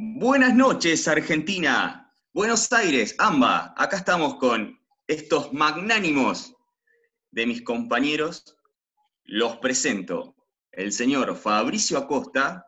[0.00, 2.14] Buenas noches, Argentina.
[2.32, 3.74] Buenos Aires, AMBA.
[3.76, 4.78] Acá estamos con
[5.08, 6.54] estos magnánimos
[7.32, 8.56] de mis compañeros.
[9.24, 10.36] Los presento.
[10.70, 12.64] El señor Fabricio Acosta,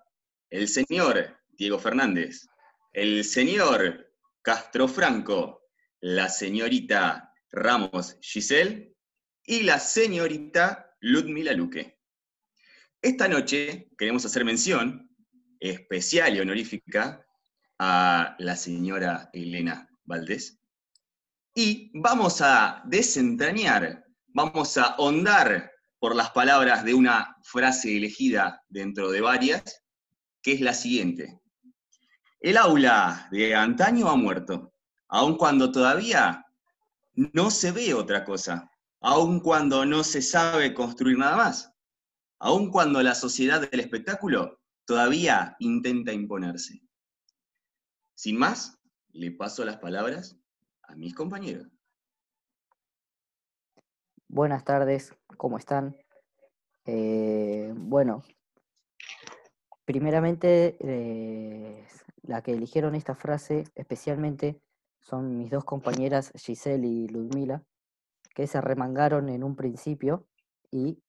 [0.50, 2.48] el señor Diego Fernández,
[2.92, 4.12] el señor
[4.42, 5.68] Castro Franco,
[6.00, 8.96] la señorita Ramos Giselle
[9.44, 11.96] y la señorita Ludmila Luque.
[13.00, 15.09] Esta noche queremos hacer mención
[15.60, 17.24] especial y honorífica
[17.78, 20.58] a la señora Elena Valdés.
[21.54, 29.10] Y vamos a desentrañar, vamos a ahondar por las palabras de una frase elegida dentro
[29.10, 29.82] de varias,
[30.42, 31.40] que es la siguiente.
[32.40, 34.72] El aula de antaño ha muerto,
[35.08, 36.46] aun cuando todavía
[37.14, 41.70] no se ve otra cosa, aun cuando no se sabe construir nada más,
[42.38, 44.59] aun cuando la sociedad del espectáculo
[44.90, 46.82] todavía intenta imponerse.
[48.16, 50.36] Sin más, le paso las palabras
[50.82, 51.68] a mis compañeros.
[54.26, 55.96] Buenas tardes, ¿cómo están?
[56.86, 58.24] Eh, bueno,
[59.84, 60.76] primeramente,
[62.22, 64.60] la que eligieron esta frase especialmente
[64.98, 67.62] son mis dos compañeras Giselle y Ludmila,
[68.34, 70.26] que se remangaron en un principio
[70.72, 71.00] y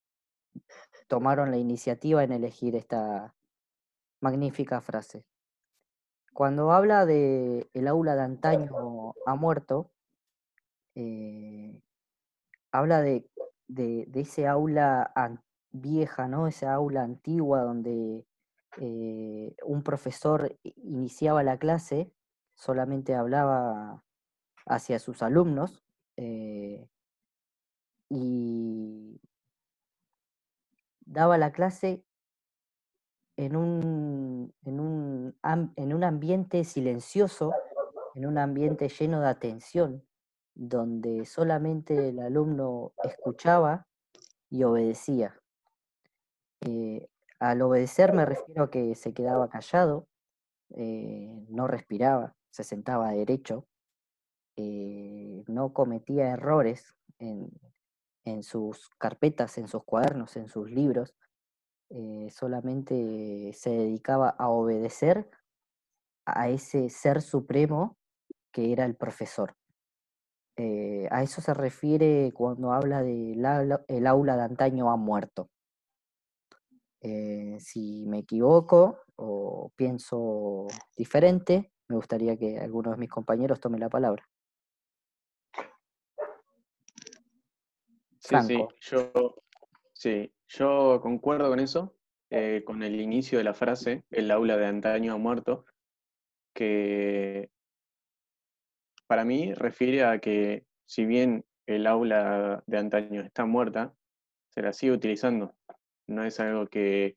[1.08, 3.34] tomaron la iniciativa en elegir esta,
[4.22, 5.26] Magnífica frase.
[6.34, 9.92] Cuando habla de el aula de antaño ha muerto,
[10.96, 11.82] eh,
[12.72, 13.28] habla de,
[14.14, 15.12] ese aula
[15.72, 16.48] vieja, ¿no?
[16.48, 18.26] Esa aula antigua donde
[18.78, 22.14] eh, un profesor iniciaba la clase,
[22.56, 24.04] solamente hablaba
[24.68, 25.84] hacia sus alumnos
[26.16, 26.88] eh,
[28.10, 29.20] y
[31.02, 32.06] daba la clase
[33.42, 35.36] en un, en un,
[35.76, 37.52] en un ambiente silencioso,
[38.14, 40.06] en un ambiente lleno de atención,
[40.54, 43.88] donde solamente el alumno escuchaba
[44.52, 45.42] y obedecía.
[46.62, 47.08] Eh,
[47.40, 50.08] al obedecer me refiero a que se quedaba callado,
[50.76, 53.66] eh, no respiraba, se sentaba derecho,
[54.56, 57.50] eh, no cometía errores en,
[58.24, 61.16] en, sus carpetas, en sus cuadernos, en sus libros,
[61.94, 65.30] eh, solamente se dedicaba a obedecer
[66.26, 67.98] a ese ser supremo
[68.52, 69.56] que era el profesor.
[70.56, 73.34] Eh, a eso se refiere cuando habla de
[73.88, 75.50] el aula de antaño ha muerto.
[77.02, 83.80] Eh, si me equivoco o pienso diferente, me gustaría que alguno de mis compañeros tome
[83.80, 84.24] la palabra.
[88.20, 89.12] Sí, sí, yo,
[89.94, 91.96] sí, yo concuerdo con eso,
[92.30, 95.66] eh, con el inicio de la frase, el aula de antaño ha muerto,
[96.54, 97.50] que
[99.08, 103.94] para mí refiere a que si bien el aula de antaño está muerta,
[104.50, 105.56] se la sigue utilizando.
[106.08, 107.16] No es algo que,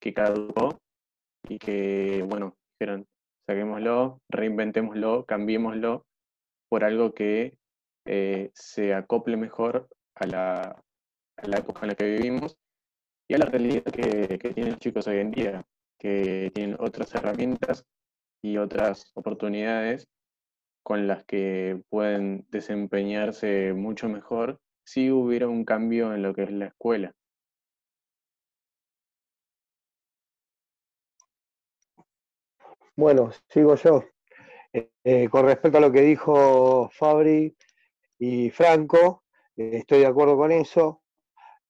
[0.00, 0.80] que caducó
[1.48, 3.08] y que, bueno, dijeron,
[3.46, 6.06] saquémoslo, reinventémoslo, cambiémoslo
[6.68, 7.56] por algo que
[8.04, 10.60] eh, se acople mejor a la,
[11.36, 12.56] a la época en la que vivimos
[13.28, 15.64] y a la realidad que, tienen los chicos hoy en día,
[15.98, 17.84] que tienen otras herramientas
[18.42, 20.08] y otras oportunidades
[20.82, 26.52] con las que pueden desempeñarse mucho mejor si hubiera un cambio en lo que es
[26.52, 27.14] la escuela.
[32.96, 34.04] Bueno, sigo yo.
[34.72, 37.54] Eh, eh, con respecto a lo que dijo Fabri
[38.18, 39.24] y Franco,
[39.56, 41.02] eh, estoy de acuerdo con eso.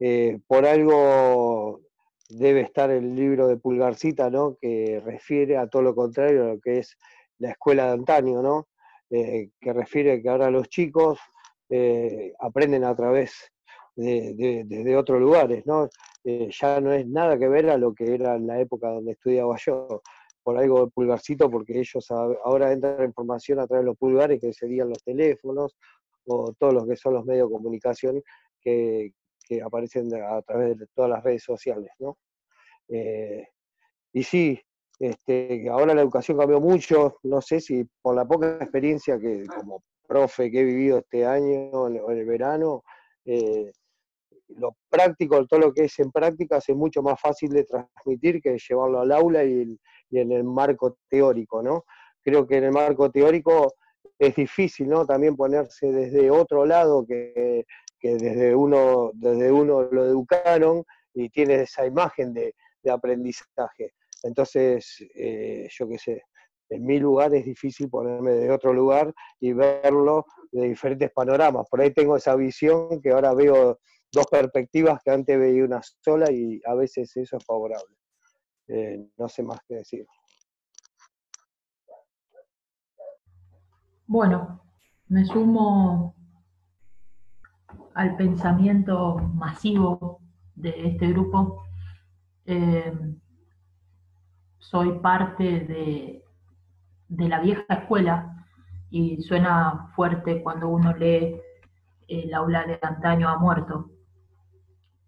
[0.01, 1.81] Eh, por algo
[2.29, 4.57] debe estar el libro de Pulgarcita, ¿no?
[4.61, 6.97] Que refiere a todo lo contrario a lo que es
[7.39, 8.69] la escuela de antaño, ¿no?
[9.11, 11.19] Eh, que refiere que ahora los chicos
[11.71, 13.51] eh, aprenden a través
[13.97, 15.89] de, otros lugares, ¿no?
[16.25, 19.57] ya no es nada que ver a lo que era en la época donde estudiaba
[19.57, 20.03] yo.
[20.45, 24.53] Por algo de pulgarcito, porque ellos ahora entran información a través de los pulgares, que
[24.53, 25.77] serían los teléfonos
[26.27, 28.23] o todos los que son los medios de comunicación
[28.61, 29.13] que,
[29.49, 32.19] que aparecen a través de todas las redes sociales, ¿no?
[32.89, 33.47] Eh,
[34.13, 34.61] y sí,
[34.99, 39.83] este, ahora la educación cambió mucho, no sé si por la poca experiencia que como
[40.07, 42.83] profe que he vivido este año, en el verano,
[43.25, 43.71] eh,
[44.49, 48.57] lo práctico, todo lo que es en práctica es mucho más fácil de transmitir que
[48.57, 49.79] llevarlo al aula y,
[50.11, 51.85] y, en el marco teórico, ¿no?
[52.23, 53.75] Creo que en el marco teórico
[54.19, 55.07] es difícil, ¿no?
[55.07, 57.67] También ponerse desde otro lado que
[57.99, 60.85] que desde uno, desde uno lo educaron
[61.15, 62.55] y tiene esa imagen de,
[62.91, 63.93] aprendizaje.
[64.23, 66.23] Entonces, eh, yo qué sé,
[66.71, 71.67] en mi lugar es difícil ponerme de otro lugar y verlo de diferentes panoramas.
[71.69, 73.79] Por ahí tengo esa visión que ahora veo
[74.11, 77.95] dos perspectivas que antes veía una sola y a veces eso es favorable.
[78.69, 80.07] Eh, no sé más qué decir.
[84.07, 84.63] Bueno,
[85.09, 86.15] me sumo
[87.99, 90.21] al pensamiento masivo
[90.55, 91.65] de este grupo.
[92.47, 92.93] Eh,
[94.59, 96.25] soy parte de,
[97.09, 98.47] de la vieja escuela
[98.89, 101.41] y suena fuerte cuando uno lee
[102.07, 103.91] el aula de antaño ha muerto,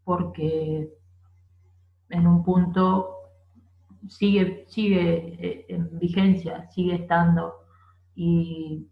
[0.02, 0.92] porque
[2.08, 3.14] en un punto
[4.08, 7.54] sigue, sigue eh, en vigencia, sigue estando
[8.16, 8.88] y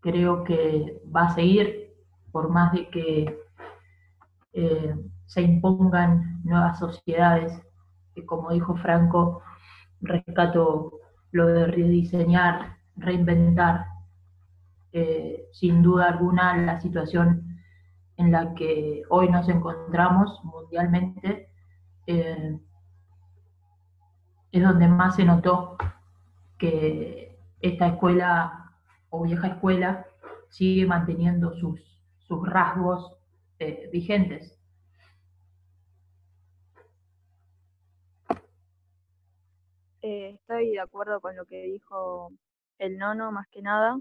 [0.00, 1.83] creo que va a seguir
[2.34, 3.38] por más de que
[4.54, 7.62] eh, se impongan nuevas sociedades,
[8.12, 9.40] que como dijo Franco,
[10.00, 10.98] rescato
[11.30, 13.86] lo de rediseñar, reinventar,
[14.92, 17.60] eh, sin duda alguna la situación
[18.16, 21.48] en la que hoy nos encontramos mundialmente
[22.08, 22.58] eh,
[24.50, 25.76] es donde más se notó
[26.58, 28.72] que esta escuela
[29.10, 30.06] o vieja escuela
[30.48, 31.93] sigue manteniendo sus,
[32.42, 33.16] rasgos
[33.58, 34.58] eh, vigentes.
[40.02, 42.30] Eh, estoy de acuerdo con lo que dijo
[42.78, 43.98] el nono, más que nada,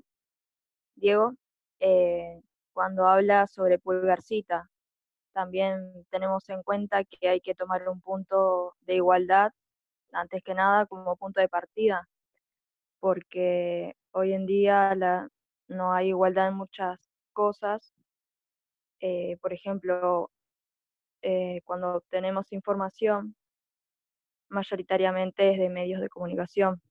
[0.95, 1.33] Diego,
[1.80, 2.41] eh,
[2.74, 4.69] cuando habla sobre pulgarcita.
[5.33, 9.51] También tenemos en cuenta que hay que tomar un punto de igualdad,
[10.12, 12.07] antes que nada, como punto de partida,
[13.00, 15.30] porque hoy en día la,
[15.68, 17.00] no hay igualdad en muchas
[17.33, 17.94] cosas.
[19.06, 20.32] Eh, por ejemplo,
[21.66, 23.36] cuando obtenemos información,
[24.48, 26.82] mayoritariamente es de medios de comunicación.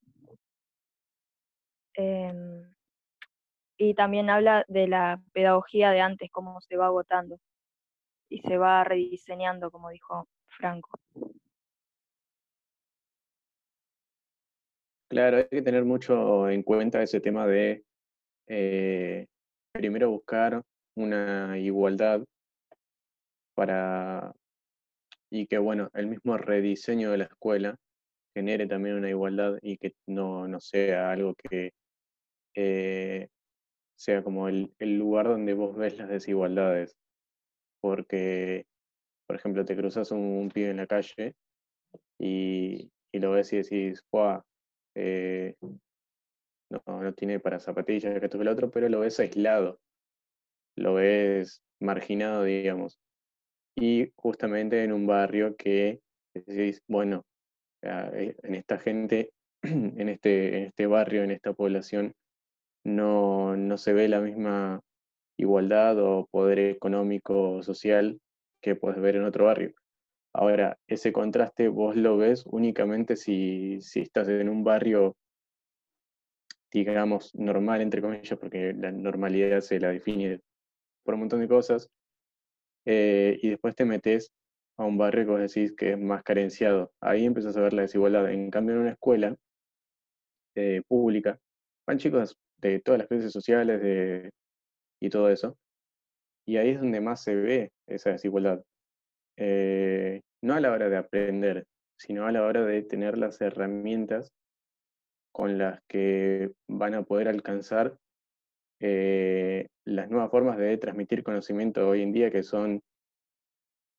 [1.95, 2.71] Em,
[3.79, 7.39] y también habla de la pedagogía de antes, cómo se va agotando
[8.29, 10.99] y se va rediseñando, como dijo Franco.
[15.09, 17.85] Claro, hay que tener mucho en cuenta ese tema de
[18.49, 19.27] eh,
[19.73, 20.63] primero buscar
[20.97, 22.25] una igualdad
[23.55, 24.33] para,
[25.31, 27.77] y que, bueno, el mismo rediseño de la escuela
[28.35, 31.73] genere también una igualdad y que no, sea algo que
[32.55, 33.29] eh,
[33.97, 36.97] sea como el, lugar donde vos ves las desigualdades.
[37.81, 38.67] Porque,
[39.27, 41.35] por ejemplo, te cruzas un, pibe en la calle
[42.19, 44.43] y, lo ves y decís, ¡guau!
[44.95, 45.55] Eh,
[46.71, 49.79] no, no tiene para zapatillas, que esto que el otro, pero lo ves aislado,
[50.77, 52.99] lo ves marginado, digamos
[53.77, 56.01] y justamente en un barrio que
[56.35, 57.25] decís, bueno,
[57.83, 59.33] ah, eh, en esta gente,
[59.63, 62.15] en este, en este barrio, en esta población,
[62.85, 64.81] no, no se ve la misma
[65.39, 68.21] igualdad o poder económico o social
[68.61, 69.73] que puedes ver en otro barrio.
[70.35, 75.17] Ahora, ese contraste vos lo ves únicamente si, si estás en un barrio,
[76.73, 80.41] digamos, normal, entre comillas, porque la normalidad se la define
[81.05, 81.89] por un montón de cosas,
[82.87, 84.33] eh, y después te metes
[84.79, 86.93] a un barrio que vos decís que es más carenciado.
[87.01, 88.31] Ahí empiezas a ver la desigualdad.
[88.31, 89.37] En cambio, en una escuela
[90.57, 91.39] eh, pública,
[91.87, 94.31] van chicos de todas las clases sociales de,
[95.01, 95.57] y todo eso,
[96.47, 98.63] y ahí es donde más se ve esa desigualdad.
[99.37, 101.65] Eh, no a la hora de aprender,
[101.99, 104.33] sino a la hora de tener las herramientas
[105.33, 107.97] con las que van a poder alcanzar
[108.85, 112.83] eh, las nuevas formas de transmitir conocimiento hoy en día, que son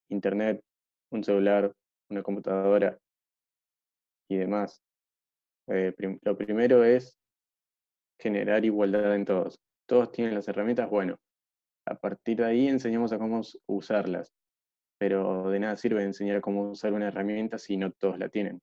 [0.09, 0.61] Internet,
[1.09, 1.71] un celular,
[2.09, 2.97] una computadora
[4.29, 4.81] y demás.
[5.67, 7.17] Eh, lo primero es
[8.19, 9.57] generar igualdad en todos.
[9.87, 11.15] Todos tienen las herramientas, bueno,
[11.85, 14.33] a partir de ahí enseñamos a cómo usarlas,
[14.97, 18.61] pero de nada sirve enseñar cómo usar una herramienta si no todos la tienen.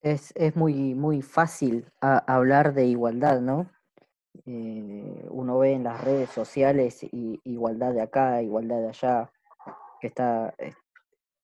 [0.00, 3.70] Es, muy, muy fácil hablar de igualdad, ¿no?
[4.44, 9.30] Eh, uno ve en las redes sociales igualdad de acá, igualdad de allá,
[10.00, 10.74] que está eh,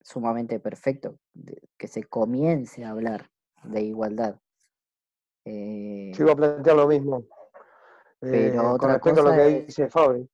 [0.01, 1.19] sumamente perfecto,
[1.77, 3.31] que se comience a hablar
[3.65, 4.37] de igualdad.
[5.45, 7.25] Eh, Yo iba a plantear lo mismo.
[8.21, 10.29] Pero otra con respecto a lo que dice Fabri.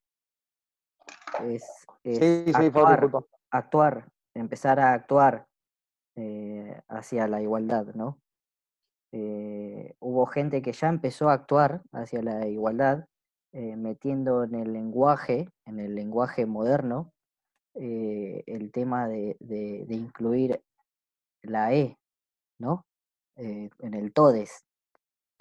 [1.44, 1.86] Es,
[2.54, 3.10] actuar,
[3.50, 5.46] actuar, empezar a actuar
[6.88, 8.18] hacia la igualdad, ¿no?
[9.12, 13.06] Eh, hubo gente que ya empezó a actuar hacia la igualdad,
[13.52, 17.12] eh, metiendo en el lenguaje, en el lenguaje moderno,
[17.74, 19.36] eh, el tema de,
[19.88, 20.60] incluir
[21.42, 21.98] la E,
[22.58, 22.84] ¿no?
[23.36, 24.64] en el TODES,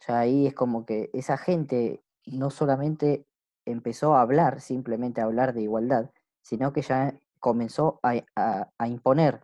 [0.07, 3.25] Ya ahí es como que esa gente no solamente
[3.65, 6.11] empezó a hablar, simplemente a hablar de igualdad,
[6.43, 8.15] sino que ya comenzó a,
[8.87, 9.43] imponer,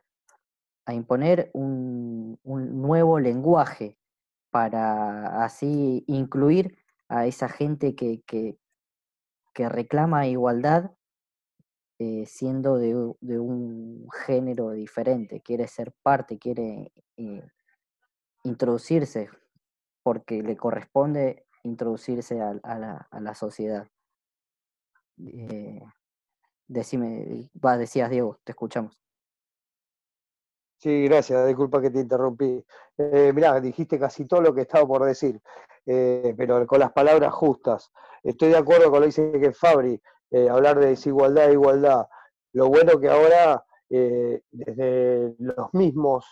[0.85, 3.97] a imponer un, nuevo lenguaje
[4.53, 6.77] para así incluir
[7.09, 8.55] a esa gente que, que,
[9.67, 10.91] reclama igualdad
[11.97, 12.95] eh, siendo de,
[13.39, 17.49] un género diferente, quiere ser parte, quiere eh,
[18.43, 19.27] introducirse,
[20.03, 22.53] porque le corresponde introducirse a,
[23.19, 23.87] la, sociedad.
[25.17, 25.81] Eh,
[26.67, 29.02] decime, va, decías Diego, te escuchamos.
[30.83, 32.61] Sí, gracias, disculpa que te interrumpí.
[32.97, 35.39] Eh, mirá, dijiste casi todo lo que estaba por decir,
[35.85, 37.89] eh, pero con las palabras justas.
[38.21, 42.05] Estoy de acuerdo con lo que dice que Fabri, eh, hablar de desigualdad e igualdad.
[42.51, 46.25] Lo bueno que ahora, desde los mismos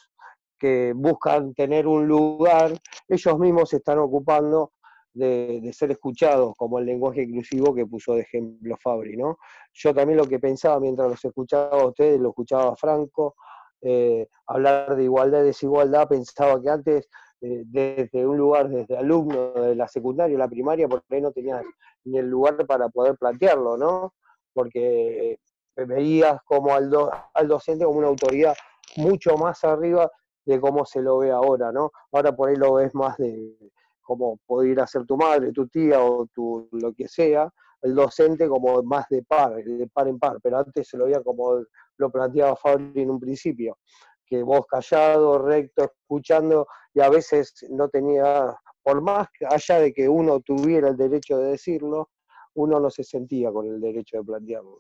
[0.60, 2.74] que buscan tener un lugar,
[3.08, 4.74] ellos mismos se están ocupando
[5.14, 9.38] de, ser escuchados, como el lenguaje inclusivo que puso de ejemplo Fabri, ¿no?
[9.72, 13.36] Yo también lo que pensaba mientras los escuchaba a ustedes, lo escuchaba a Franco,
[13.82, 17.10] eh, hablar de igualdad y desigualdad, pensaba que antes,
[17.42, 21.64] eh, desde un lugar, desde alumno de la secundaria, la primaria, porque ahí no tenías
[22.04, 24.14] ni el lugar para poder plantearlo, ¿no?
[24.54, 25.40] Porque
[25.76, 26.92] eh, veías como al,
[27.34, 28.56] al docente como una autoridad
[28.98, 30.10] mucho más arriba
[30.46, 31.92] de cómo se lo ve ahora, ¿no?
[32.12, 33.56] Ahora por ahí lo ves más de,
[34.02, 37.50] como podría ser tu madre, tu tía o tu, lo que sea,
[37.82, 41.22] el docente como más de par, de par en par, pero antes se lo veía
[41.22, 41.64] como
[41.98, 43.78] lo planteaba Fabri en un principio,
[44.26, 50.08] que vos callado, recto, escuchando, y a veces no tenía, por más allá de que
[50.08, 52.10] uno tuviera el derecho de decirlo,
[52.56, 54.78] uno no se sentía con el derecho de plantearlo.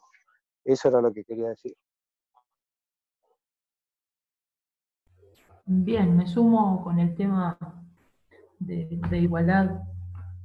[0.63, 1.74] Eso era lo que quería decir.
[5.65, 7.58] Bien, me sumo con el tema
[8.60, 9.81] de, igualdad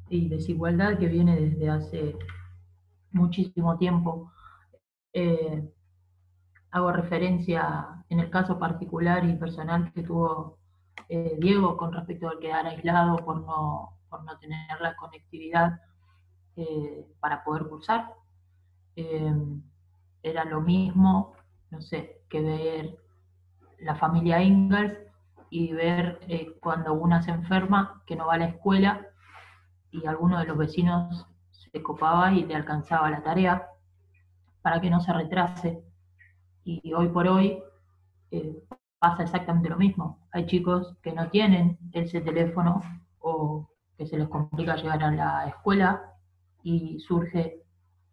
[0.08, 2.16] y desigualdad que viene desde hace
[3.16, 4.32] muchísimo tiempo.
[5.12, 5.68] Eh,
[6.70, 10.58] hago referencia en el caso particular y personal que tuvo
[11.08, 15.80] eh, Diego con respecto al quedar aislado por no, por no tener la conectividad
[16.56, 18.14] eh, para poder cursar.
[20.22, 21.34] era lo mismo,
[21.70, 22.98] no sé, que ver
[23.78, 24.98] la familia Ingalls
[25.50, 26.18] y ver
[26.60, 29.06] cuando una se enferma que no va a la escuela
[29.90, 31.26] y alguno de los vecinos
[31.70, 33.68] se copaba y le alcanzaba la tarea
[34.62, 35.82] para que no se retrase.
[36.64, 37.62] Y hoy por hoy
[38.30, 38.62] eh,
[38.98, 40.18] pasa exactamente lo mismo.
[40.32, 42.82] Hay chicos que no tienen ese teléfono
[43.20, 46.12] o que se les complica llegar a la escuela
[46.62, 47.62] y surge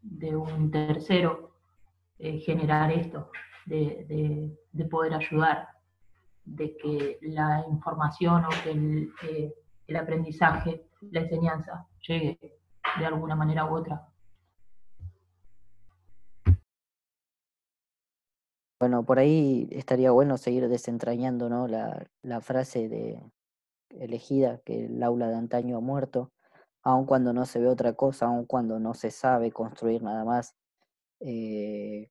[0.01, 1.51] de un tercero
[2.19, 3.29] eh, generar esto,
[3.65, 5.73] de, de poder ayudar
[6.45, 9.53] de que la información o que eh,
[9.87, 12.57] el, aprendizaje, la enseñanza llegue
[12.99, 14.07] de alguna manera u otra.
[18.79, 21.67] Bueno, por ahí estaría bueno seguir desentrañando ¿no?
[21.67, 23.21] la, la frase de,
[23.99, 26.31] elegida que el aula de antaño ha muerto,
[26.83, 30.55] aun cuando no se ve otra cosa, aun cuando no se sabe construir nada más.
[31.19, 32.09] Eh,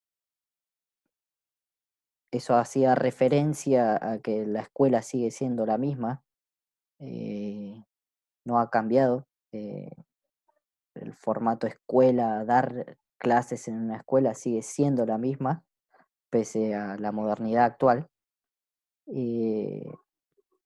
[2.30, 6.22] eso hacía referencia a que la escuela sigue siendo la misma,
[6.98, 7.84] eh,
[8.44, 9.26] no ha cambiado.
[9.52, 9.90] Eh,
[10.94, 15.64] el formato escuela, dar clases en una escuela sigue siendo la misma,
[16.30, 18.08] pese a la modernidad actual.
[19.06, 19.92] Eh,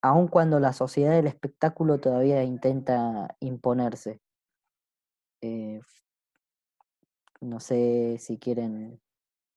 [0.02, 4.20] aun cuando la sociedad del espectáculo todavía intenta imponerse.
[7.40, 9.00] no sé si quieren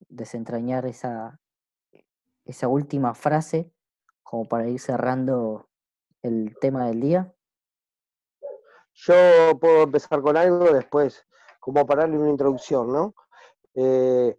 [0.08, 1.40] desentrañar esa,
[2.46, 3.72] esa última frase
[4.24, 5.70] como para ir cerrando
[6.22, 7.34] el tema del día?
[9.01, 11.25] Yo puedo empezar con algo después,
[11.60, 13.15] como para darle una introducción, ¿no?
[13.74, 14.38] Eh,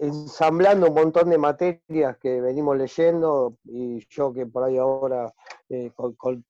[0.00, 5.32] ensamblando un montón de materias que venimos leyendo, y yo que por ahí ahora,
[5.68, 5.92] eh,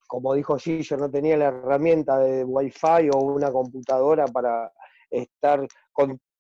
[0.07, 4.73] como dijo Gillo, no tenía la herramienta de Wi-Fi o una computadora para
[5.11, 5.67] estar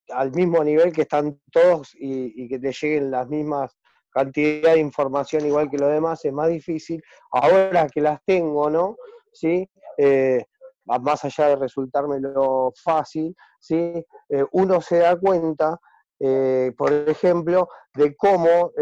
[0.08, 3.76] al mismo nivel que están todos y, que te lleguen las mismas
[4.10, 7.02] cantidad de información igual que lo demás, es más difícil.
[7.30, 8.96] Ahora que las tengo, ¿no?
[9.32, 9.68] ¿Sí?
[9.96, 10.44] Eh,
[10.98, 14.04] más allá de resultarme lo fácil, ¿sí?
[14.28, 15.78] Eh, uno se da cuenta,
[16.20, 18.72] eh, por ejemplo, de cómo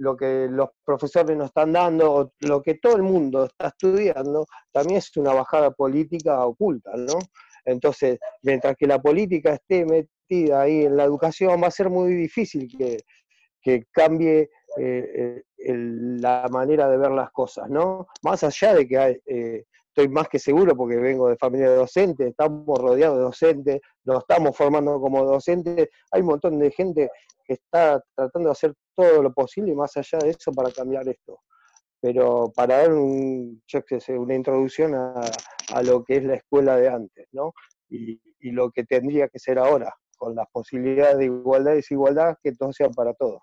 [0.00, 4.46] lo que los profesores nos están dando, o lo que todo el mundo está estudiando,
[4.72, 7.18] también es una bajada política oculta, ¿no?
[7.66, 12.14] Entonces, mientras que la política esté metida ahí en la educación, va a ser muy
[12.14, 12.98] difícil que,
[13.60, 14.48] que cambie
[14.78, 18.06] eh, la manera de ver las cosas, ¿no?
[18.22, 19.64] Más allá de que eh,
[19.96, 24.18] estoy más que seguro porque vengo de familia de docentes, estamos rodeados de docentes, nos
[24.18, 27.08] estamos formando como docentes, hay un montón de gente
[27.42, 31.40] que está tratando de hacer todo lo posible más allá de eso para cambiar esto.
[31.98, 33.62] Pero para dar un,
[34.08, 37.54] una introducción a, lo que es la escuela de antes, ¿no?
[37.88, 42.36] Y, y lo que tendría que ser ahora, con las posibilidades de igualdad y desigualdad,
[42.42, 43.40] que todo sea para todos.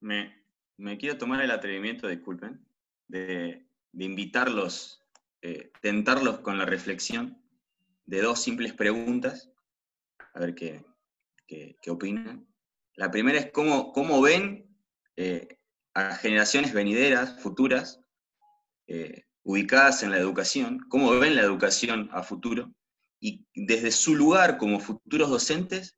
[0.00, 0.32] Me,
[0.76, 2.64] me quiero tomar el atrevimiento, disculpen,
[3.08, 3.67] de,
[4.04, 5.04] invitarlos,
[5.42, 7.42] eh, tentarlos con la reflexión
[8.06, 9.50] de dos simples preguntas,
[10.34, 10.84] a ver qué,
[11.88, 12.46] opinan.
[12.94, 14.76] La primera es cómo, cómo ven
[15.16, 15.58] eh,
[15.94, 18.00] a generaciones venideras, futuras,
[18.86, 22.72] eh, ubicadas en la educación, cómo ven la educación a futuro,
[23.20, 25.96] y desde su lugar como futuros docentes,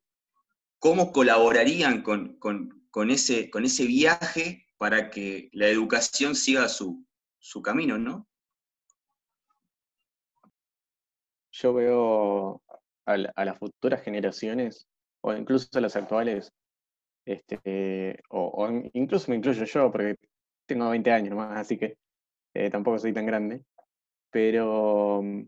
[0.79, 7.05] cómo colaborarían con, con, ese, con ese viaje para que la educación siga su,
[7.61, 8.27] camino, ¿no?
[11.51, 12.61] Yo veo
[13.05, 14.87] a, las futuras generaciones,
[15.21, 16.53] o incluso a las actuales,
[17.25, 20.15] este, o, incluso me incluyo yo, porque
[20.65, 21.97] tengo 20 años más, así que
[22.53, 23.63] eh, tampoco soy tan grande,
[24.31, 25.43] pero mm,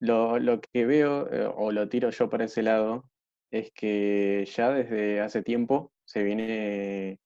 [0.00, 3.04] lo, que veo, eh, o lo tiro yo para ese lado,
[3.50, 7.18] es que ya desde hace tiempo se viene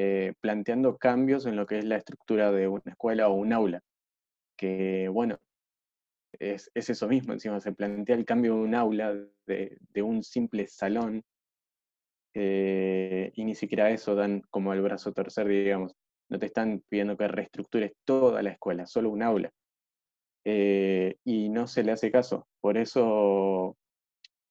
[0.00, 3.80] eh, planteando cambios en lo que es la estructura de una escuela o un aula.
[4.56, 5.40] Que bueno,
[6.38, 9.12] es, eso mismo, encima se plantea el cambio de un aula,
[9.46, 11.24] de, un simple salón,
[12.32, 15.96] eh, y ni siquiera eso dan como el brazo tercer, digamos.
[16.28, 19.50] No te están pidiendo que reestructures toda la escuela, solo un aula.
[20.44, 22.46] Eh, y no se le hace caso.
[22.60, 23.76] Por eso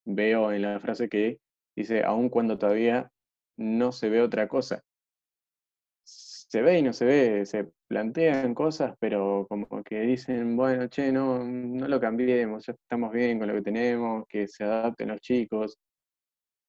[0.04, 1.39] veo en la frase que
[1.74, 3.10] dice, aun cuando todavía
[3.56, 4.84] no se ve otra cosa
[6.48, 11.12] se ve y no se ve, se plantean cosas, pero como que dicen, bueno, che,
[11.12, 15.22] no, no lo cambiemos, ya estamos bien con lo que tenemos, que se adapten los
[15.22, 15.77] chicos.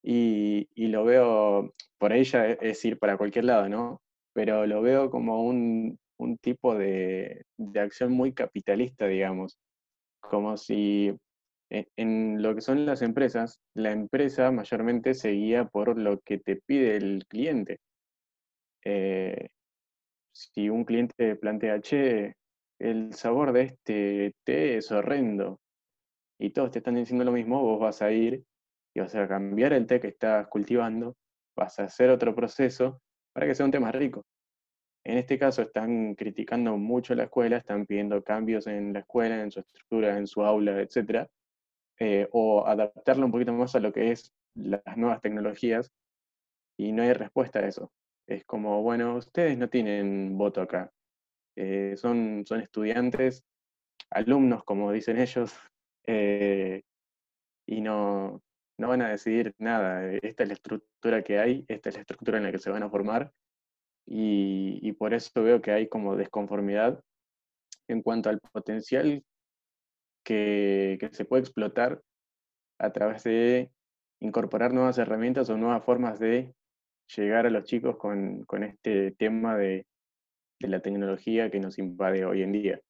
[0.03, 4.01] Y, lo veo, por ahí ya es ir para cualquier lado, ¿no?
[4.33, 5.97] Pero lo veo como un,
[6.41, 9.57] tipo de, acción muy capitalista, digamos.
[10.21, 11.15] Como si
[11.69, 16.39] en, en lo que son las empresas, la empresa mayormente se guía por lo que
[16.39, 17.79] te pide el cliente.
[18.85, 19.49] Eh,
[20.39, 22.35] si un cliente plantea, che,
[22.79, 25.59] el sabor de este té es horrendo,
[26.39, 28.43] y todos te están diciendo lo mismo, vos vas a ir
[28.95, 31.15] y vas a cambiar el té que estás cultivando,
[31.57, 33.01] vas a hacer otro proceso
[33.33, 34.23] para que sea un té más rico.
[35.05, 39.51] En este caso están criticando mucho la escuela, están pidiendo cambios en la escuela, en
[39.51, 41.27] su estructura, en su aula, etc.
[41.99, 45.91] Eh, o adaptarlo un poquito más a lo que es las nuevas tecnologías,
[46.77, 47.91] y no hay respuesta a eso.
[48.29, 50.91] Es como, bueno, ustedes no tienen voto acá.
[51.55, 53.43] Eh, son, son estudiantes,
[54.11, 55.51] alumnos, como dicen ellos,
[56.05, 56.83] eh,
[57.65, 58.43] y no,
[58.77, 60.13] no van a decidir nada.
[60.21, 62.83] Esta es la estructura que hay, esta es la estructura en la que se van
[62.83, 63.33] a formar,
[64.05, 67.03] y, por eso veo que hay como desconformidad
[67.87, 69.23] en cuanto al potencial
[70.23, 72.01] que, que se puede explotar
[72.79, 73.71] a través de
[74.19, 76.53] incorporar nuevas herramientas o nuevas formas de
[77.15, 79.85] llegar a los chicos con, este tema de,
[80.59, 82.81] la tecnología que nos invade hoy en día.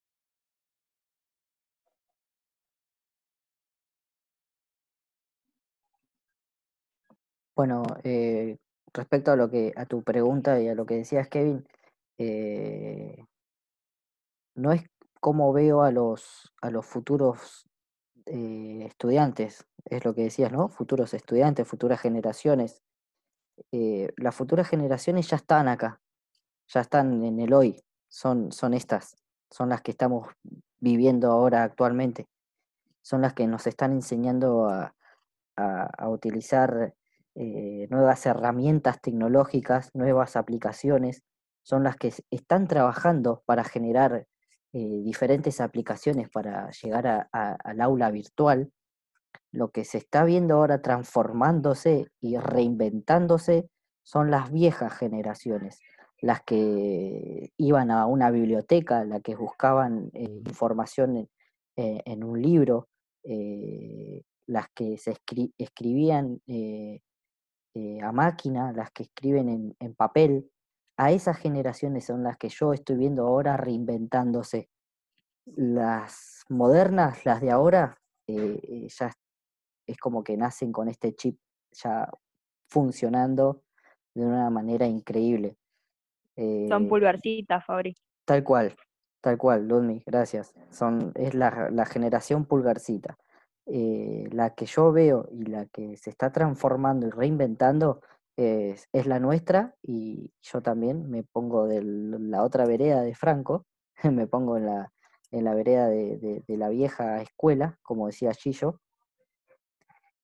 [7.55, 8.57] Bueno, eh,
[8.93, 11.65] respecto a lo que a tu pregunta y a lo que decías, Kevin,
[12.17, 13.25] eh,
[14.55, 14.83] no es
[15.19, 17.67] como veo a los a los futuros
[18.25, 20.69] eh, estudiantes, es lo que decías, ¿no?
[20.69, 22.81] Futuros estudiantes, futuras generaciones.
[23.71, 26.01] Eh, las futuras generaciones ya están acá,
[26.67, 29.15] ya están en el hoy, son, son estas,
[29.49, 30.27] son las que estamos
[30.79, 32.27] viviendo ahora actualmente,
[33.01, 34.93] son las que nos están enseñando a,
[36.07, 36.95] utilizar
[37.35, 41.21] eh, nuevas herramientas tecnológicas, nuevas aplicaciones,
[41.63, 44.25] son las que están trabajando para generar
[44.71, 48.71] eh, diferentes aplicaciones para llegar al aula virtual
[49.51, 53.69] lo que se está viendo ahora transformándose y reinventándose
[54.03, 55.79] son las viejas generaciones,
[56.21, 61.29] las que iban a una biblioteca, las que buscaban eh, información
[61.75, 62.87] eh, en, un libro,
[63.23, 65.15] eh, las que se
[65.57, 66.41] escribían
[68.01, 70.49] a máquina, las que escriben en, papel.
[70.97, 74.69] A esas generaciones son las que yo estoy viendo ahora reinventándose.
[75.45, 79.11] Las modernas, las de ahora, ya
[79.89, 81.37] es como que nacen con este chip
[81.71, 82.09] ya
[82.67, 83.63] funcionando
[84.13, 85.57] de una manera increíble.
[86.69, 87.95] Son eh, pulgarcitas, Fabri.
[88.25, 88.75] Tal cual,
[89.21, 90.53] Tal cual, Ludmi, gracias.
[90.69, 93.17] Son, es la, la generación pulgarcita.
[93.65, 97.99] Eh, la que yo veo y la que se está transformando y reinventando
[98.37, 103.65] es, es la nuestra y yo también me pongo de la otra vereda de Franco,
[104.09, 104.93] me pongo en la,
[105.31, 108.79] en la vereda de, de- de la vieja escuela, como decía Gillo.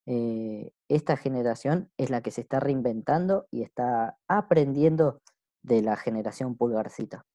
[0.08, 5.22] Eh, esta generación es la que se está reinventando y está aprendiendo
[5.64, 7.26] de la generación pulgarcita.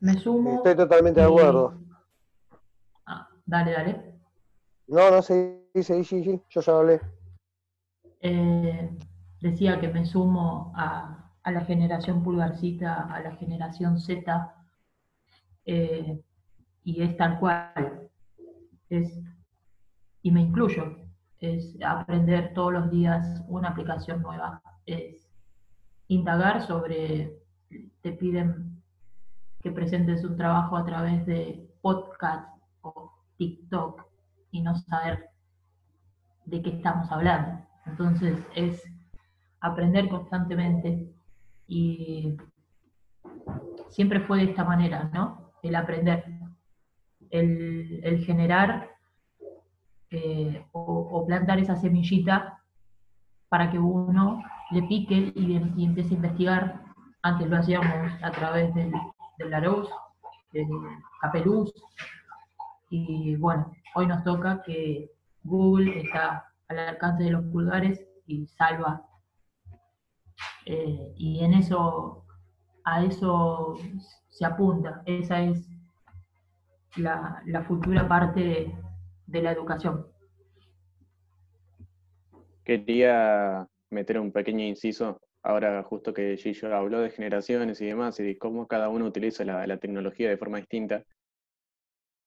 [0.00, 0.56] Me sumo.
[0.56, 1.78] Estoy totalmente de y- acuerdo.
[3.06, 4.20] Ah, dale, dale.
[4.88, 7.00] No, no sé, sí, sí, sí, yo ya hablé.
[8.20, 8.90] Eh,
[9.40, 14.54] decía que me sumo a, a la generación pulgarcita, a la generación Z,
[15.64, 16.20] eh,
[16.84, 18.10] y es tal cual.
[18.88, 19.20] Es,
[20.22, 20.98] y me incluyo,
[21.38, 25.28] es aprender todos los días una aplicación nueva, es
[26.08, 27.38] indagar sobre,
[28.02, 28.82] te piden
[29.60, 32.48] que presentes un trabajo a través de podcast
[32.82, 34.04] o TikTok
[34.50, 35.30] y no saber
[36.44, 37.64] de qué estamos hablando.
[37.86, 38.82] Entonces es
[39.60, 41.08] aprender constantemente
[41.66, 42.36] y
[43.88, 45.52] siempre fue de esta manera, ¿no?
[45.62, 46.24] El aprender,
[47.32, 48.90] el, generar
[50.10, 52.62] eh, o, plantar esa semillita
[53.48, 56.82] para que uno le pique y, y empiece a investigar.
[57.22, 58.92] Antes lo hacíamos a través del,
[59.38, 59.92] del Larousse,
[60.52, 60.68] del
[61.20, 61.72] Capeluz,
[62.92, 65.10] y bueno, hoy nos toca que
[65.44, 69.02] Google está al alcance de los pulgares y salva.
[70.66, 72.26] Eh, y en eso,
[72.84, 73.76] a eso
[74.28, 75.02] se apunta.
[75.06, 75.71] Esa es
[76.96, 78.72] la, futura parte
[79.26, 80.06] de, la educación.
[82.64, 88.24] Quería meter un pequeño inciso, ahora justo que Gillo habló de generaciones y demás, y
[88.24, 91.02] de cómo cada uno utiliza la, tecnología de forma distinta.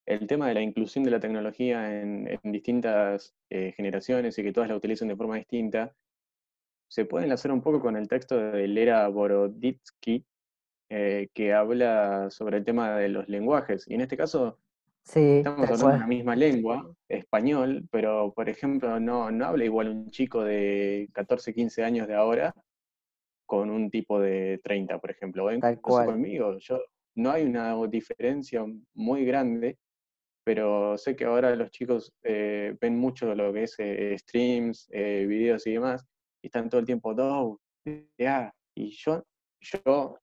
[0.05, 4.53] El tema de la inclusión de la tecnología en, en distintas eh, generaciones y que
[4.53, 5.93] todas la utilicen de forma distinta,
[6.87, 10.23] se puede enlazar un poco con el texto de Lera Boroditsky,
[10.89, 13.85] eh, que habla sobre el tema de los lenguajes.
[13.87, 14.59] Y en este caso,
[15.05, 19.89] Sí, Estamos hablando de la misma lengua, español, pero por ejemplo no, no habla igual
[19.89, 22.55] un chico de 14, 15 años de ahora
[23.45, 26.07] con un tipo de 30, por ejemplo, o Tal cual.
[26.07, 26.57] conmigo.
[26.57, 26.81] Yo,
[27.15, 29.77] no hay una diferencia muy grande,
[30.43, 35.25] pero sé que ahora los chicos eh, ven mucho lo que es eh, streams, eh,
[35.27, 36.03] videos y demás,
[36.41, 37.59] y están todo el tiempo,
[38.17, 39.23] ya, y yo,
[39.61, 40.17] yo,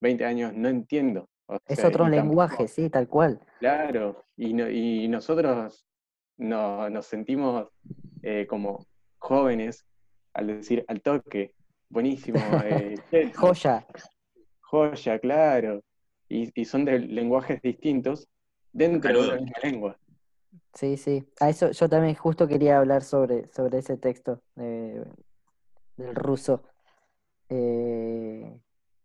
[0.00, 1.28] 20 años, no entiendo.
[1.46, 3.40] O Es sea, otro tampoco- lenguaje, sí, tal cual.
[3.58, 5.84] Claro, y, no- y nosotros
[6.36, 7.68] no- nos sentimos
[8.22, 8.84] eh, como
[9.18, 9.84] jóvenes
[10.34, 11.54] al decir al toque,
[11.88, 12.94] buenísimo, eh,
[13.34, 13.86] Joya.
[14.60, 15.82] joya, claro,
[16.28, 18.28] y, y son de lenguajes distintos
[18.72, 19.98] dentro de la misma lengua.
[20.74, 21.24] Sí, sí.
[21.40, 25.02] A eso yo también justo quería hablar sobre, sobre ese texto eh,
[25.96, 26.62] del ruso.
[27.48, 28.07] Eh,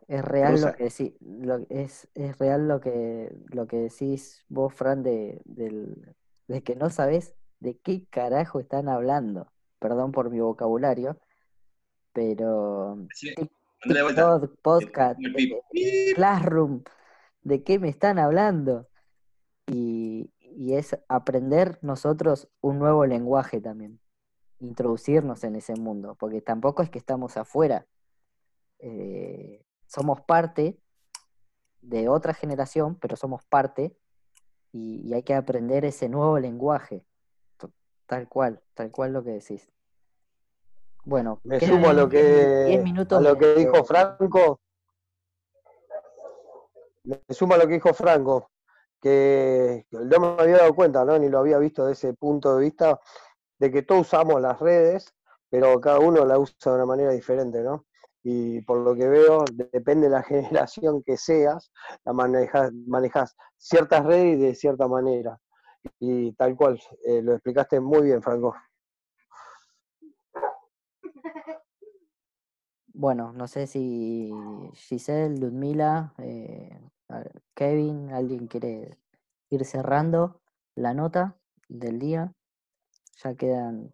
[0.08, 4.74] es real lo que decí- lo- es, es real lo que lo que decís vos,
[4.74, 6.16] Fran, de, del-
[6.48, 9.52] de que no sabés de qué carajo están hablando.
[9.80, 11.18] Perdón por mi vocabulario,
[12.14, 12.98] pero
[14.04, 14.38] vuelta.
[14.40, 15.20] TikTok, podcast,
[15.74, 16.84] El Classroom,
[17.42, 18.88] ¿de qué me están hablando?
[19.68, 24.00] Y, y es aprender nosotros un nuevo lenguaje también,
[24.60, 27.86] introducirnos en ese mundo, porque tampoco es que estamos afuera,
[28.80, 29.63] eh,
[29.94, 30.80] somos parte
[31.82, 33.96] de otra generación, pero somos parte
[34.72, 37.06] y, y hay que aprender ese nuevo lenguaje,
[38.08, 39.72] tal cual, tal cual lo que decís.
[41.06, 44.62] Bueno, Me sumo a lo 10 que, minutos a lo que dijo Franco.
[47.04, 48.50] Me sumo a lo que dijo Franco,
[49.00, 51.20] que no me había dado cuenta, ¿no?
[51.20, 53.00] ni lo había visto desde ese punto de vista,
[53.60, 55.14] de que todos usamos las redes,
[55.50, 57.86] pero cada uno la usa de una manera diferente, ¿no?
[58.24, 61.72] Y por lo que veo, depende de la generación que seas,
[62.06, 65.38] la manejas, manejas ciertas redes de cierta manera.
[66.00, 68.56] Y tal cual, eh, lo explicaste muy bien, Franco.
[72.96, 74.32] Bueno, no sé si
[74.74, 76.80] Giselle, Ludmila, eh,
[77.56, 78.98] Kevin, alguien quiere
[79.50, 80.42] ir cerrando
[80.76, 81.36] la nota
[81.68, 82.34] del día.
[83.24, 83.94] Ya quedan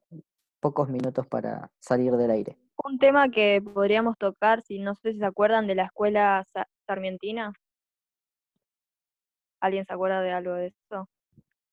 [0.60, 2.58] pocos minutos para salir del aire.
[2.90, 6.68] Un tema que podríamos tocar, si no sé si se acuerdan de la escuela Sa-
[6.86, 7.54] Sarmientina.
[9.62, 11.10] ¿Alguien se acuerda de algo de eso?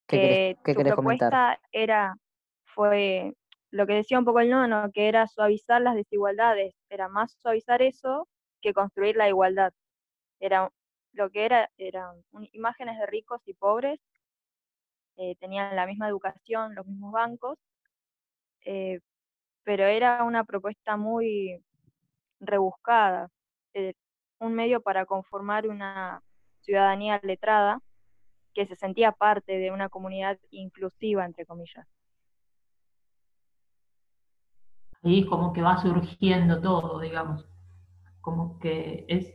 [0.07, 1.33] ¿Qué querés, que su querés comentar?
[1.33, 2.17] propuesta era,
[2.65, 3.33] fue
[3.71, 7.83] lo que decía un poco el nono, que era suavizar las desigualdades, era más suavizar
[7.83, 8.29] eso
[8.61, 9.73] que construir la igualdad.
[10.41, 10.71] Era,
[11.13, 14.01] lo que era eran imágenes de ricos y pobres,
[15.17, 17.59] eh, tenían la misma educación, los mismos bancos,
[18.65, 19.01] eh,
[19.67, 21.61] pero era una propuesta muy
[22.39, 23.29] rebuscada,
[23.75, 23.95] eh,
[24.39, 26.23] un medio para conformar una
[26.61, 27.81] ciudadanía letrada
[28.55, 31.85] que se sentía parte de una comunidad inclusiva, entre comillas.
[35.03, 37.45] Ahí como que va surgiendo todo, digamos,
[38.21, 39.35] como que es,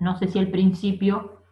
[0.00, 1.44] no sé si el principio,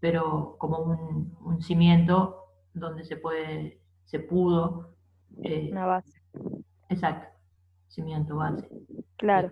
[0.00, 4.94] pero como un, cimiento donde se puede, se pudo.
[5.42, 6.20] Eh, una base.
[6.90, 7.33] Exacto,
[7.94, 8.68] cimiento, base.
[9.16, 9.50] Claro.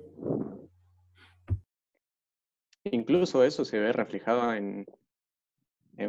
[2.84, 4.84] Incluso eso se ve reflejado en,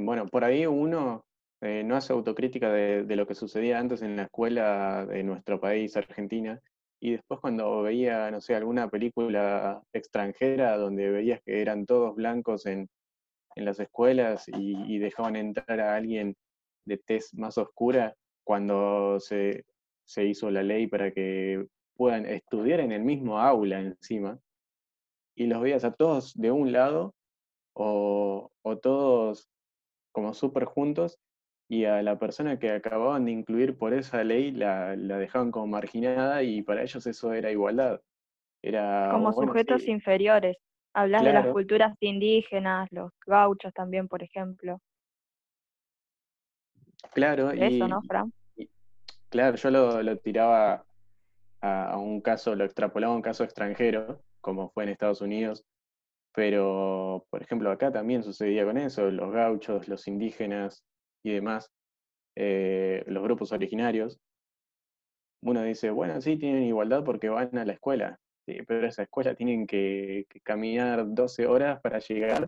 [0.02, 1.24] bueno, por ahí uno
[1.62, 5.96] eh, no hace autocrítica de, lo que sucedía antes en la escuela de nuestro país,
[5.96, 6.60] Argentina,
[7.00, 12.65] y después cuando veía, no sé, alguna película extranjera donde veías que eran todos blancos
[12.65, 12.89] en,
[13.56, 16.36] las escuelas y, dejaban entrar a alguien
[16.86, 19.63] de tez más oscura cuando se,
[20.06, 21.63] se hizo la ley para que
[21.96, 24.40] puedan estudiar en el mismo aula encima,
[25.36, 27.16] y los veías a todos de un lado
[27.74, 28.52] o,
[28.82, 29.50] todos
[30.12, 31.20] como súper juntos
[31.70, 36.44] y a la persona que acababan de incluir por esa ley la, dejaban como marginada
[36.44, 38.02] y para ellos eso era igualdad.
[38.62, 40.58] Era, como sujetos inferiores.
[40.94, 44.80] Hablas de las culturas indígenas, los gauchos también, por ejemplo.
[47.14, 47.50] Claro.
[47.52, 48.32] Eso, ¿no, Fran?
[49.30, 50.86] claro, yo lo, tiraba
[51.63, 55.65] a, un caso, lo extrapolaba a un caso extranjero, como fue en Estados Unidos,
[56.34, 60.84] pero, por ejemplo, acá también sucedía con eso, los gauchos, los indígenas
[61.23, 61.71] y demás,
[62.36, 64.19] eh, los grupos originarios.
[65.41, 68.19] Uno dice, bueno, sí, tienen igualdad porque van a la escuela,
[68.67, 72.45] pero esa escuela tienen que, caminar 12 horas para llegar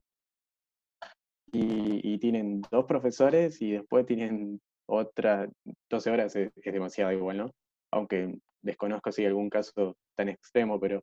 [1.53, 5.49] y, tienen dos profesores y después tienen otras
[5.89, 7.51] 12 horas, es, es demasiado igual, ¿no?
[7.91, 11.01] Aunque desconozco si hay algún caso tan extremo, pero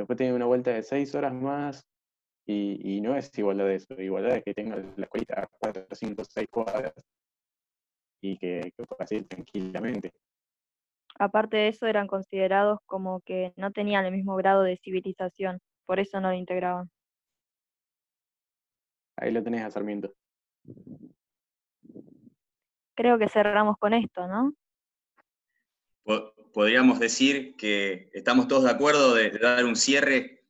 [0.00, 1.86] Después tiene una vuelta de seis horas más
[2.46, 4.00] y, no es igualdad de eso.
[4.00, 6.94] Igualdad es que tenga la escuelita a cuatro, cinco, seis cuadras
[8.22, 10.10] y que, que pueda ir tranquilamente.
[11.18, 16.00] Aparte de eso, eran considerados como que no tenían el mismo grado de civilización, por
[16.00, 16.90] eso no lo integraban.
[19.16, 20.14] Ahí lo tenés a Sarmiento.
[22.94, 24.54] Creo que cerramos con esto, ¿no?
[26.52, 30.44] Podríamos decir que estamos todos de acuerdo de, dar un cierre.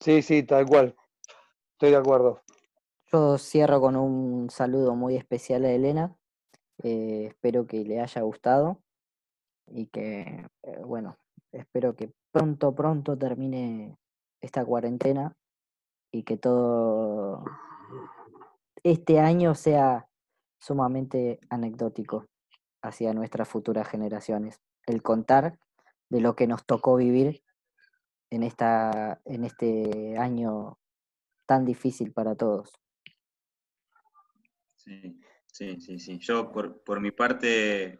[0.00, 0.96] Sí, sí, tal cual.
[1.72, 2.42] Estoy de acuerdo.
[3.12, 6.16] Yo cierro con un saludo muy especial a Elena.
[6.82, 8.80] Eh, espero que le haya gustado
[9.66, 11.16] y que, eh, bueno,
[11.52, 13.96] espero que pronto, pronto termine
[14.40, 15.34] esta cuarentena
[16.12, 17.44] y que todo
[18.82, 20.08] este año sea
[20.58, 22.26] sumamente anecdótico
[22.82, 24.60] hacia nuestras futuras generaciones.
[24.86, 25.58] El contar
[26.08, 27.42] de lo que nos tocó vivir
[28.30, 30.78] en, esta, en este año
[31.46, 32.70] tan difícil para todos.
[34.76, 36.18] Sí, sí, sí, sí.
[36.18, 37.98] Yo por, mi parte,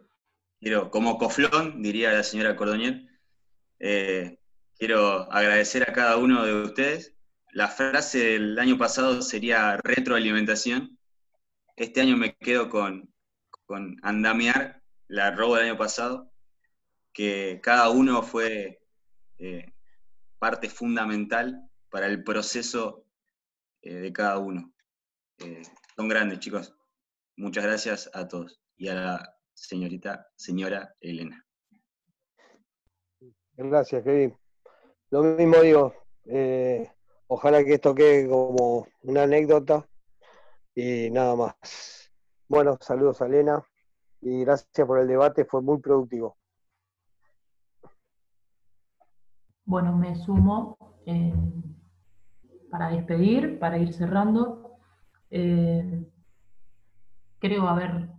[0.59, 3.09] quiero, como coflón, diría la señora Cordoñel,
[3.79, 4.39] eh,
[4.77, 7.15] quiero agradecer a cada uno de ustedes.
[7.51, 10.97] La frase del año pasado sería retroalimentación.
[11.75, 13.11] Este año me quedo con,
[13.69, 16.31] con Andamear, la robo del año pasado,
[17.13, 18.81] que cada uno fue
[19.37, 19.73] eh,
[20.39, 23.05] parte fundamental para el proceso
[23.83, 24.73] eh, de cada uno.
[25.37, 25.61] Eh,
[25.95, 26.75] son grandes, chicos.
[27.37, 31.45] Muchas gracias a todos y a la señorita, señora Elena.
[33.53, 34.35] Gracias, Kevin.
[35.11, 35.93] Lo mismo digo,
[37.27, 39.87] ojalá que esto quede como una anécdota
[40.73, 41.98] y nada más.
[42.49, 43.63] Bueno, saludos a Elena
[44.21, 46.35] y gracias por el debate, fue muy productivo.
[49.65, 51.31] Bueno, me sumo eh,
[52.71, 54.79] para despedir, para ir cerrando.
[55.29, 56.11] Eh,
[57.37, 58.09] creo haber,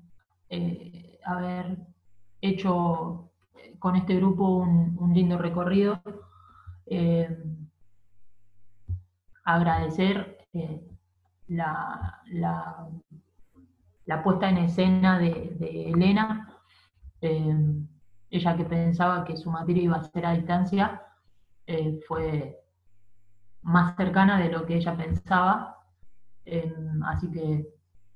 [0.48, 1.78] eh, haber
[2.40, 3.32] hecho
[3.80, 6.00] con este grupo un, lindo recorrido.
[9.44, 10.46] agradecer
[11.48, 12.88] la, la
[14.22, 16.48] puesta en escena de, Elena,
[17.20, 17.56] eh,
[18.30, 21.02] ella que pensaba que su materia iba a ser a distancia,
[21.66, 22.60] eh, fue
[23.62, 25.78] más cercana de lo que ella pensaba,
[26.44, 26.74] eh,
[27.06, 27.68] así que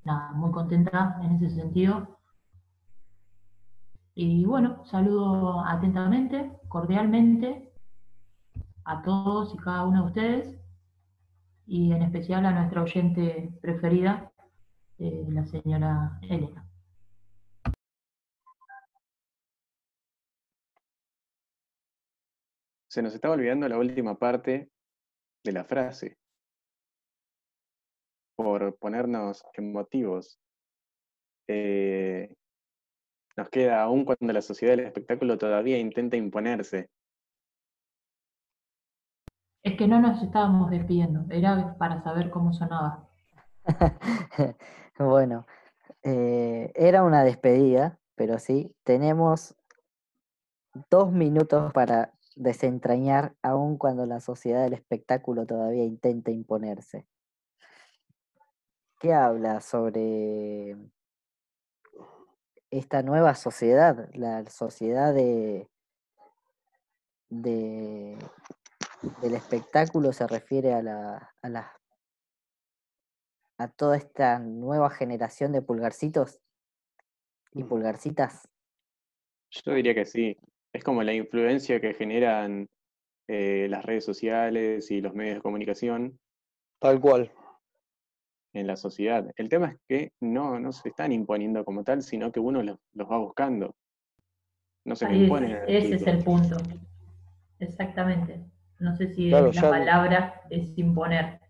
[0.04, 2.18] nada, muy contenta en ese sentido.
[4.14, 7.72] Y bueno, saludo atentamente, cordialmente,
[8.84, 10.64] a todos y cada uno de ustedes
[11.66, 14.30] y en especial a nuestra oyente preferida,
[14.98, 16.66] eh, la señora Elena.
[22.88, 24.70] Se nos estaba olvidando la última parte
[25.44, 26.16] de la frase.
[28.36, 30.38] Por ponernos emotivos.
[31.48, 32.32] Eh,
[33.36, 36.88] nos queda, aún cuando la sociedad del espectáculo todavía intenta imponerse.
[39.64, 43.08] Es que no nos estábamos despidiendo, era para saber cómo sonaba.
[44.98, 45.46] bueno,
[46.02, 49.56] eh, era una despedida, pero sí, tenemos
[50.90, 57.06] dos minutos para desentrañar, aun cuando la sociedad del espectáculo todavía intenta imponerse.
[58.98, 60.76] ¿Qué habla sobre
[62.70, 65.68] esta nueva sociedad, la sociedad de,
[67.28, 68.18] del
[69.34, 71.48] espectáculo se refiere a, la, a,
[73.58, 76.40] a toda esta nueva generación de pulgarcitos
[77.52, 77.68] y mm.
[77.68, 78.48] pulgarcitas?
[79.50, 80.36] Yo diría que sí.
[80.72, 82.68] Es como la influencia que generan
[83.28, 86.18] eh, las redes sociales y los medios de comunicación.
[86.80, 87.32] Tal cual
[88.54, 89.30] en la sociedad.
[89.36, 92.78] El tema es que no, no se están imponiendo como tal, sino que uno los,
[92.98, 93.74] va buscando.
[94.84, 95.58] No se imponen.
[95.66, 96.56] ese es el punto.
[97.58, 98.44] Exactamente.
[98.78, 101.40] No sé si la palabra es imponer,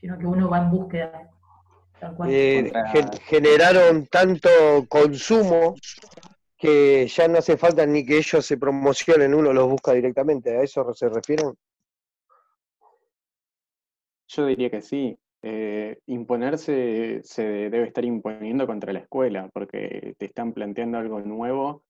[0.00, 1.30] sino que uno va en búsqueda.
[2.28, 2.72] Eh,
[3.22, 4.48] generaron tanto
[4.88, 5.74] consumo
[6.56, 10.56] que ya no hace falta ni que ellos se promocionen, uno los busca directamente.
[10.56, 11.54] ¿A eso se refieren?
[14.28, 15.18] Yo diría que sí.
[15.42, 21.84] Eh, imponerse se debe estar imponiendo contra la escuela, porque te están planteando algo nuevo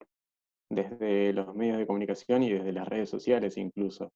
[0.69, 4.11] desde los medios de comunicación y desde las redes sociales incluso.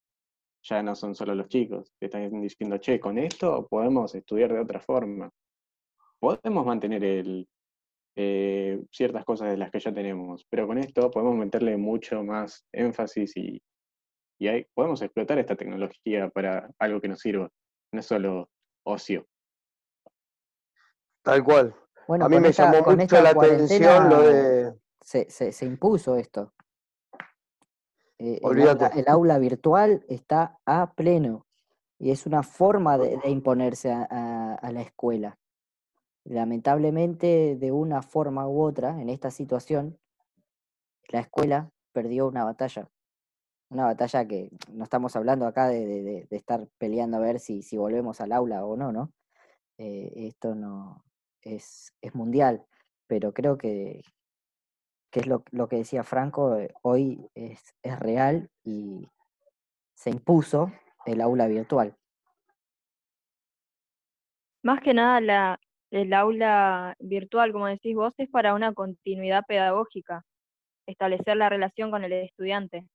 [0.63, 4.59] Ya no son solo los chicos, te están diciendo, che, con esto podemos estudiar de
[4.59, 5.31] otra forma.
[6.19, 7.47] Podemos mantener el,
[8.15, 12.65] eh, ciertas cosas de las que ya tenemos, pero con esto podemos meterle mucho más
[12.71, 13.61] énfasis y,
[14.37, 17.49] y podemos explotar esta tecnología para algo que nos sirva,
[17.91, 18.49] no es solo
[18.83, 19.25] ocio.
[21.23, 21.75] Tal cual.
[22.07, 24.73] a mí me llamó mucho la atención lo de...
[25.01, 26.53] Se, se, impuso esto.
[28.23, 31.47] Eh, el, aula, virtual está a pleno
[31.97, 35.39] y es una forma de, imponerse a, la escuela.
[36.23, 39.97] Lamentablemente, de una forma u otra, en esta situación,
[41.07, 42.87] la escuela perdió una batalla.
[43.69, 48.21] Una batalla que no estamos hablando acá de, estar peleando a ver si, si volvemos
[48.21, 49.11] al aula o no, ¿no?
[49.79, 51.03] Eh, esto no,
[51.41, 52.67] es, mundial,
[53.07, 54.03] pero creo que,
[55.11, 59.07] que es lo, que decía Franco, eh, hoy es, real y
[59.93, 60.71] se impuso
[61.05, 61.95] el aula virtual.
[64.63, 65.59] Más que nada, la,
[65.91, 70.23] el aula virtual, como decís vos, es para una continuidad pedagógica,
[70.87, 72.85] establecer la relación con el estudiante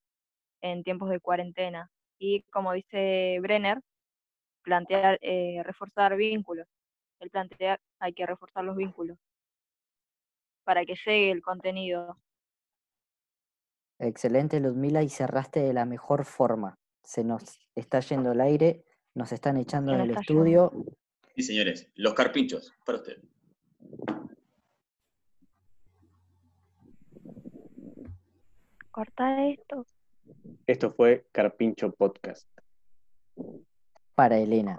[0.62, 1.90] en tiempos de cuarentena.
[2.18, 3.81] Y como dice Brenner,
[4.62, 6.66] plantear, eh, reforzar vínculos
[7.20, 9.18] el plantear, hay que reforzar los vínculos
[10.66, 12.18] para que llegue el contenido.
[14.00, 16.76] Excelente, Ludmila, y cerraste de la mejor forma.
[17.05, 20.72] Se nos está yendo el aire, nos están echando del estudio.
[21.37, 23.22] Sí, señores, los carpinchos, para usted.
[28.90, 29.87] Corta esto.
[30.66, 32.48] Esto fue Carpincho Podcast.
[34.16, 34.76] Para Elena.